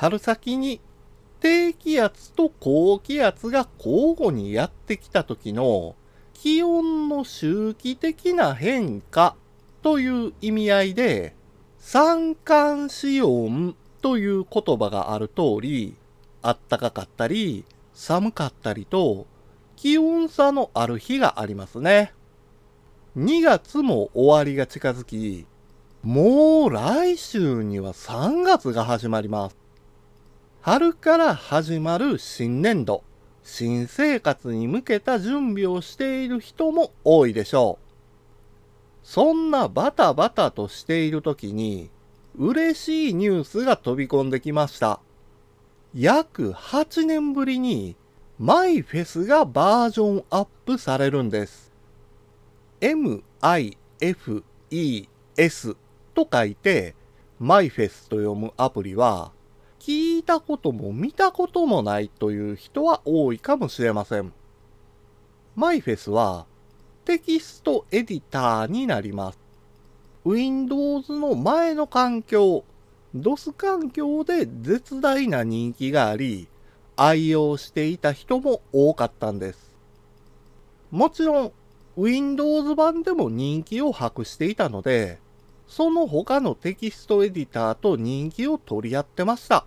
[0.00, 0.80] 春先に
[1.40, 5.94] 低気圧と高気圧が交互にやってきた時の
[6.32, 9.36] 気温の周期的な変化
[9.82, 11.34] という意味合いで、
[11.78, 15.94] 三寒四温という言葉がある通り、
[16.40, 19.26] あったかかったり、寒かったりと、
[19.76, 22.14] 気温差のある日がありますね。
[23.18, 25.44] 2月も終わりが近づき、
[26.02, 29.59] もう来週には3月が始まります。
[30.62, 33.02] 春から始まる新年度、
[33.42, 37.84] 新生活に向けた準備をしている人も多いでしょう。
[39.02, 41.88] そんなバタバタとしている時に、
[42.36, 45.00] 嬉しいニュースが飛び込んできました。
[45.94, 47.96] 約8年ぶりに
[48.38, 51.72] マイフェスがバージョンアップされるんです。
[52.82, 54.44] MIFES
[56.14, 56.94] と書いて、
[57.38, 59.32] マイフェスと読むアプリは、
[59.90, 64.32] 聞いたことも見たこともないという人は多いかもしれません。
[65.56, 66.46] マイフェスは
[67.04, 69.40] テキストエディターになります。
[70.24, 72.62] Windows の前の環境、
[73.16, 76.46] DOS 環境で絶大な人気があり、
[76.94, 79.74] 愛用していた人も多かったんです。
[80.92, 81.52] もちろん、
[81.96, 85.18] Windows 版でも人気を博していたので、
[85.66, 89.66] その他のテキストエディターと人気を取り合ってました。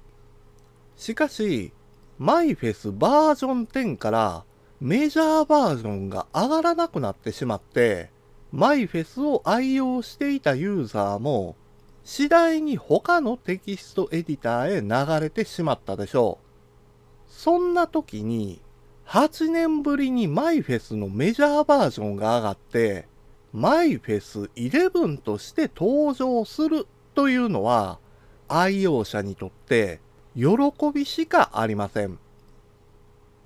[0.96, 1.74] しかし、
[2.20, 4.46] MyFest バージョン10から
[4.80, 8.12] メジャーバージョンが上がらなくなってしまって、
[8.54, 11.56] MyFest を愛用していたユーザーも
[12.04, 17.32] 次第に他のテキストエディターへ流れてしまったでしょう。
[17.32, 18.62] そんな時に
[19.08, 23.08] 8年ぶりに MyFest のメジャーバージョンが上がって
[23.56, 28.00] MyFest 11として登場するというのは
[28.48, 30.00] 愛用者にとって
[30.36, 30.48] 喜
[30.94, 32.18] びしかありません。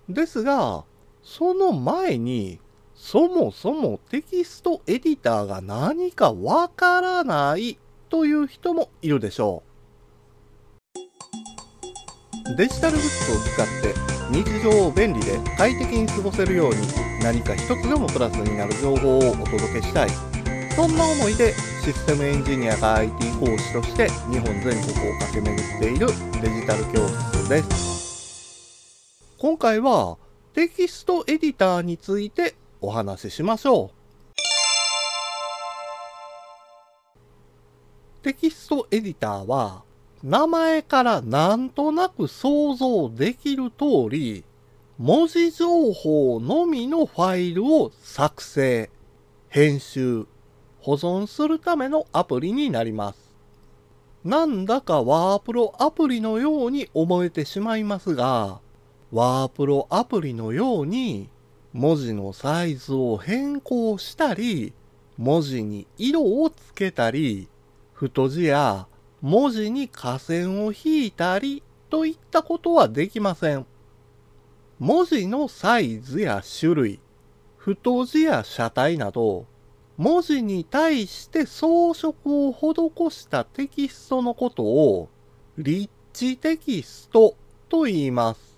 [0.09, 0.85] ですが、
[1.23, 2.59] その前に、
[2.95, 7.77] そもそもテキストエディターが何かわからない
[8.09, 9.67] という人もいるでしょう。
[12.55, 13.93] デジタルグッズを使って
[14.31, 16.77] 日常を便利で快適に過ごせるように
[17.21, 20.09] 何か一つでもプラスになる情報をお届けしたい。
[20.75, 21.53] そんな思いで
[21.83, 26.07] システムエンジニアが IT 講師として日本全国を駆け巡っている
[26.41, 29.23] デジタル教室です。
[29.39, 30.17] 今回は
[30.53, 33.97] テキストエディターについてお話ししましょう。
[38.21, 39.81] テキストエディターは
[40.21, 44.43] 名前からなんとなく想像できる通り
[44.99, 48.91] 文字情報のみのファイルを作成、
[49.49, 50.27] 編集、
[50.81, 53.26] 保存するためのアプリになります。
[54.27, 58.59] なんだかワープロアプリのように思えてしまいますが、
[59.09, 61.29] ワープロアプリのように
[61.71, 64.73] 文字のサイズを変更したり、
[65.17, 67.47] 文字に色をつけたり、
[67.93, 68.87] 太字や
[69.21, 73.65] 文字に下線を引いたりといったことはできません。
[74.77, 76.99] 文字のサイズや種類、
[77.55, 79.45] 太字や車体など、
[79.97, 85.09] 文字に対して装飾を施したテキストのことを、
[85.57, 87.35] リッチテキスト
[87.67, 88.57] と言います。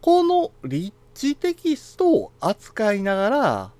[0.00, 3.70] このリッチテキストを扱いながら、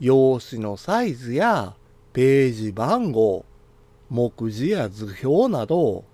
[0.00, 1.74] 用紙のサイズや
[2.14, 3.44] ページ番号、
[4.08, 6.04] 目次や図表など、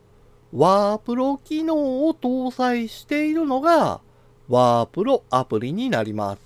[0.52, 4.00] ワープロ機能を搭載しているのが
[4.48, 6.40] ワープロアプリになります。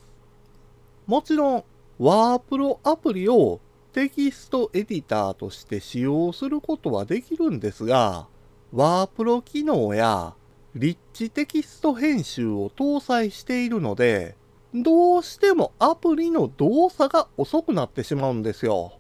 [1.07, 1.65] もちろん、
[2.01, 3.61] ワープロアプリを
[3.93, 8.27] テキストエディターとして使用することはできるんですが、
[8.73, 10.33] ワープロ機能や
[10.75, 14.35] リッチテキスト編集を搭載しているので、
[14.75, 18.95] どうしてもアプリの動作が遅くなってしまうんですよ。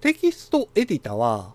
[0.00, 1.54] テキストエディタは、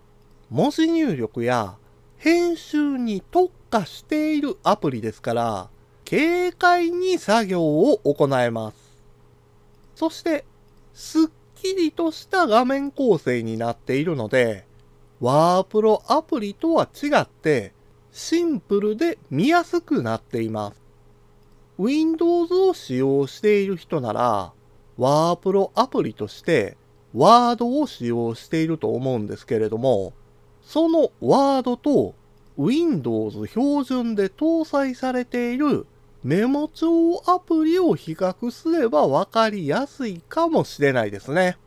[0.49, 1.77] 文字入力や
[2.17, 5.69] 編集に特化しているアプリですから、
[6.03, 8.90] 軽快に作業を行えます。
[10.01, 10.45] そして、
[10.95, 14.65] すっきりとした画面構成になっているので、
[15.19, 17.71] ワープロアプリとは違って、
[18.11, 20.81] シンプルで見やすくなっています。
[21.77, 24.53] Windows を使用している人なら、
[24.97, 26.77] ワープロアプリとして
[27.15, 30.13] Word を使用していると思うんですけれども、
[30.63, 32.15] その Word と
[32.57, 35.85] Windows 標準で搭載されている
[36.23, 41.57] メモ帳アプリを比較すればわかりやすいかもしれないですね。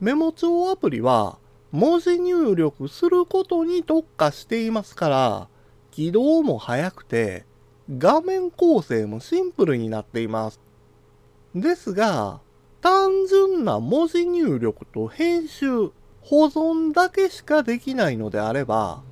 [0.00, 1.38] メモ帳アプリは
[1.70, 5.48] 文字入力することに特化していますから、
[5.92, 7.46] 起動も早くて、
[7.98, 10.60] 画面構成もシンプルになっています。
[11.54, 12.40] ですが、
[12.80, 19.02] 単純な文字入力と編集、保存だけしかできないのであれば、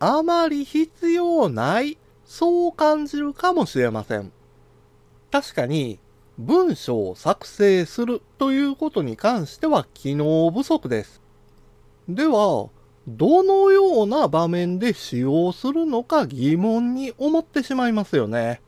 [0.00, 4.30] あまり必要ない、そう感じるかもしれません。
[5.32, 5.98] 確かに、
[6.36, 11.22] 文章を作成するということに関しては機能不足です。
[12.06, 12.68] では、
[13.08, 18.60] どのような場面で使用するのか疑問に思ってしまいますよね。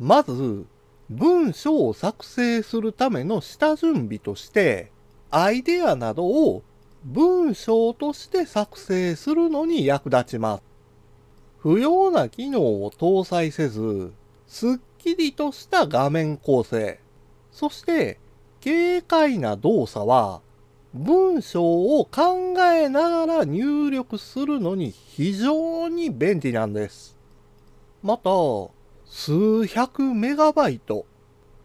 [0.00, 0.64] まず、
[1.10, 4.90] 文章を作成するための下準備として、
[5.30, 6.62] アイデアなどを
[7.04, 10.71] 文章として作成するのに役立ちます。
[11.62, 14.12] 不要な機能を搭載せず、
[14.48, 16.98] すっきりとした画面構成、
[17.52, 18.18] そして
[18.64, 20.40] 軽快な動作は
[20.92, 21.62] 文章
[22.00, 27.16] を考えながら入力するのに非常に便利なんです。
[28.02, 28.30] また、
[29.06, 31.06] 数百メガバイト、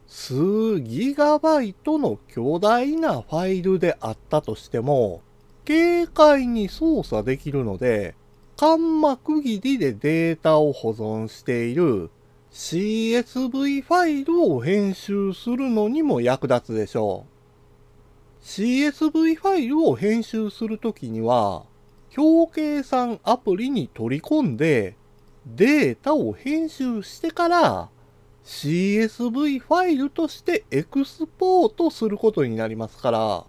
[0.08, 5.24] 数ギガバイトの巨大なファイルであったとしても、
[5.66, 8.14] 軽快に操作できるので、
[8.60, 12.10] 間膜切りでデータを保存している
[12.52, 17.28] CSV ファイルを編集するのにも役立つでしょ
[18.42, 18.44] う。
[18.44, 21.66] CSV ファイルを編集するときには、
[22.18, 24.96] 表計算アプリに取り込んで、
[25.46, 27.90] データを編集してから、
[28.44, 33.44] CSV ファイルとしてエクスポートすることになりますから、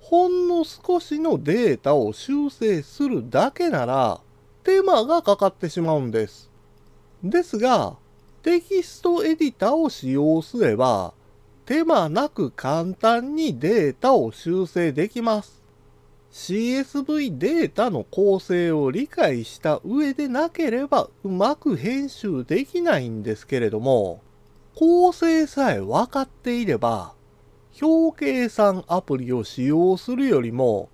[0.00, 4.20] ほんの少しのデータを修正するだけなら、
[4.64, 6.50] 手間がかかってしまうんです。
[7.24, 7.96] ですが、
[8.42, 11.14] テキストエディターを使用すれば、
[11.66, 15.62] 手間なく簡単にデータを修正できます。
[16.32, 24.22] CSV データの構成を理解した上でなければうまく編集できないんですけれども、
[24.74, 27.14] 構成さえ分かっていれば、
[27.80, 30.88] 表計算アプリを使用するよりも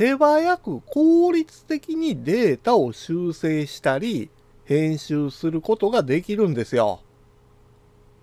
[0.00, 4.30] 手早く効率的にデータを修正したり
[4.64, 7.02] 編集することができるんですよ。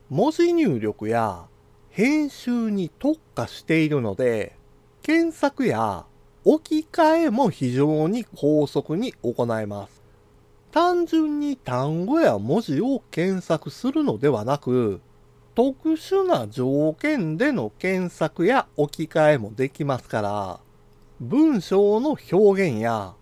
[0.10, 1.46] 文字入力や
[1.92, 4.56] 編集に特化しているので、
[5.04, 6.06] 検索や
[6.46, 10.02] 置き換えも非常に高速に行えます。
[10.72, 15.00] 単純に単語や文字を検索するのではなく、
[15.54, 20.67] 特殊な条件での検索や置き換えもできますから、
[21.20, 23.14] 文章の表現や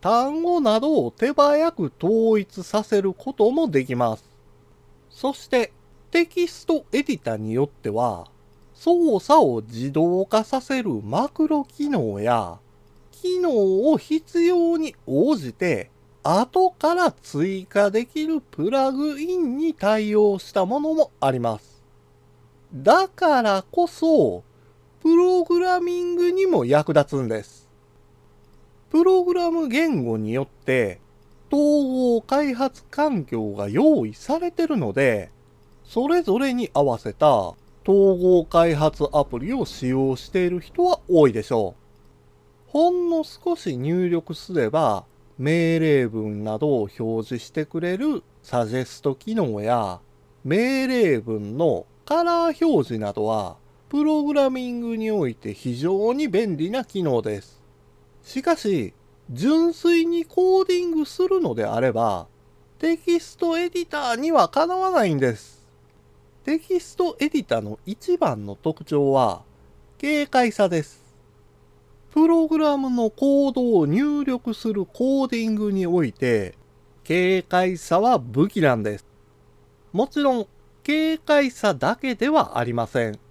[0.00, 4.24] 単語などを手早く統一させることもできます。
[5.08, 5.72] そして
[6.10, 8.28] テキストエディタによっては、
[8.72, 12.58] 操作を自動化させるマクロ機能や、
[13.10, 15.90] 機能を必要に応じて、
[16.22, 21.82] 後から追加できるプラグインに対応したものもあります。
[22.72, 24.42] だからこそ、
[25.04, 27.68] プログラミングにも役立つんです。
[28.90, 30.98] プログラム言語によって、
[31.52, 35.30] 統合開発環境が用意されてるので、
[35.84, 37.52] それぞれに合わせた
[37.86, 42.70] 統合開発アプリを使用している人は多いでしょう。
[42.70, 45.04] ほんの少し入力すれば
[45.36, 50.00] 命令文などを表示してくれるサジェスト機能や
[50.44, 53.62] 命令文のカラー表示などは
[53.94, 57.62] プログラミングにおいて非常に便利な機能です。
[58.24, 58.92] しかし、
[59.30, 62.26] 純粋にコーディングするのであれば、
[62.80, 65.64] テキストエディターにはかなわないんです。
[66.42, 69.44] テキストエディターの一番の特徴は、
[70.00, 71.00] 軽快さです。
[72.10, 76.56] プログラムのコードを入力するコーディングにおいて、
[77.06, 79.06] 軽快さは武器なんです。
[79.92, 80.46] もちろん、
[80.84, 83.23] 軽快さだけではありません。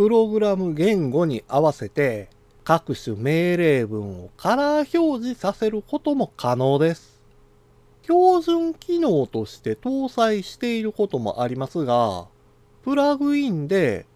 [0.00, 2.30] プログラム言語に合わせて、
[2.64, 7.20] 各種命令文をカラー表示させることも可能です。
[8.04, 12.28] 標準機能として搭載していることもありますが、
[12.82, 14.06] プラグインで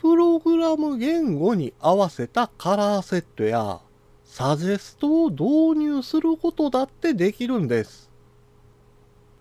[0.00, 3.80] プログラム言語に合わせたカラーセットや
[4.24, 8.08] サジェストを導入することだってできるんです。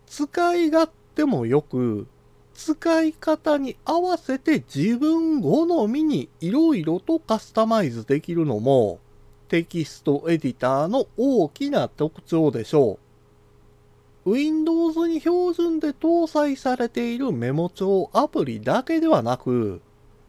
[0.08, 2.08] 使い勝手もよく、
[2.54, 9.00] 使い方に合わせて自分好みに色々とカスタマイズできるのも
[9.48, 12.98] テキストエディターの大きな特徴でしょ
[14.26, 14.32] う。
[14.32, 19.82] Windows に標準で搭載されているメモ帳アプリだけではなく、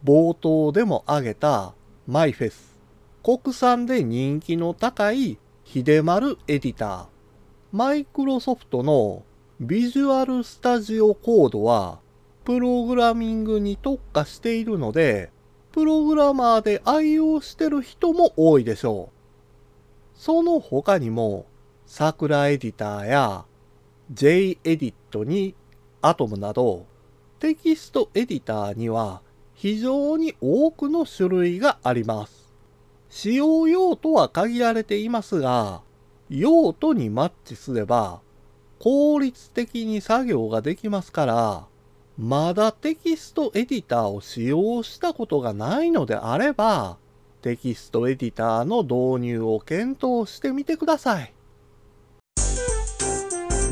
[0.05, 1.75] 冒頭でも挙げた
[2.09, 2.55] MyFest、
[3.23, 7.07] 国産で人気の高い秀丸エディター、
[7.73, 9.23] マイクロソフトの
[9.61, 12.01] ビジュアルスタジオコードは
[12.45, 15.31] プログラミングに特化しているので、
[15.73, 20.19] プログラマーで愛用してる人も多いでしょう。
[20.19, 21.47] その他にも、
[21.87, 23.45] 桜エディターや
[24.13, 25.55] J エディットに
[26.03, 26.87] アトムなど、
[27.39, 29.23] テキストエディターには
[29.55, 32.53] 非常に多くの種類があります。
[33.09, 35.83] 使用用途は限られていますが、
[36.29, 38.21] 用途にマッチすれば
[38.79, 41.67] 効率的に作業ができますから、
[42.17, 46.97] まだテキストエディターを使用したことがないのであれば、
[47.43, 51.35] テキストエディターの導入を検討してみてください。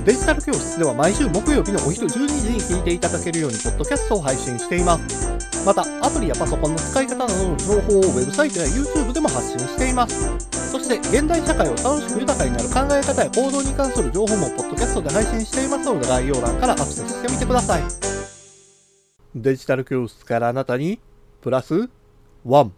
[0.04, 5.30] デジタル教室では毎週木曜日のお昼12時に聞いていただけるようにポッドキャストを配信しています。
[5.64, 10.28] また、アプリやパソコンの使い方などの情報をウェブサイトや YouTube でも発信しています。
[10.72, 18.11] そして、現代社会を楽しく豊かになる考え方や行動に関する情報もポッドキャストで配信していますので、概要欄からアクセスしてみてください。
[19.34, 21.00] デジタル教室からあなたに、
[21.40, 21.88] プラス、
[22.44, 22.72] ワン。